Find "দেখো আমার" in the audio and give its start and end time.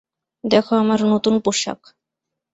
0.43-0.99